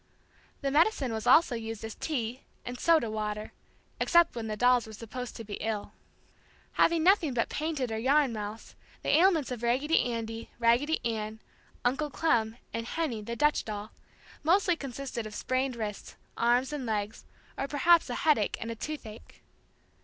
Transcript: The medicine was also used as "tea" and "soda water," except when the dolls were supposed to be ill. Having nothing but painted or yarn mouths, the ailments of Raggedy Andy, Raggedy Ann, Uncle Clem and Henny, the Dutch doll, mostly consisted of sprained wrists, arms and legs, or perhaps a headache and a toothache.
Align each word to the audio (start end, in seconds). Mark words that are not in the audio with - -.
The 0.61 0.71
medicine 0.71 1.13
was 1.13 1.27
also 1.27 1.53
used 1.53 1.83
as 1.85 1.93
"tea" 1.93 2.41
and 2.65 2.79
"soda 2.79 3.11
water," 3.11 3.51
except 3.99 4.35
when 4.35 4.47
the 4.47 4.57
dolls 4.57 4.87
were 4.87 4.93
supposed 4.93 5.35
to 5.35 5.43
be 5.43 5.57
ill. 5.61 5.91
Having 6.71 7.03
nothing 7.03 7.35
but 7.35 7.49
painted 7.49 7.91
or 7.91 7.99
yarn 7.99 8.33
mouths, 8.33 8.75
the 9.03 9.15
ailments 9.15 9.51
of 9.51 9.61
Raggedy 9.61 10.05
Andy, 10.11 10.49
Raggedy 10.57 11.01
Ann, 11.05 11.39
Uncle 11.85 12.09
Clem 12.09 12.57
and 12.73 12.87
Henny, 12.87 13.21
the 13.21 13.35
Dutch 13.35 13.63
doll, 13.63 13.91
mostly 14.41 14.75
consisted 14.75 15.27
of 15.27 15.35
sprained 15.35 15.75
wrists, 15.75 16.15
arms 16.35 16.73
and 16.73 16.87
legs, 16.87 17.23
or 17.55 17.67
perhaps 17.67 18.09
a 18.09 18.15
headache 18.15 18.57
and 18.59 18.71
a 18.71 18.75
toothache. 18.75 19.43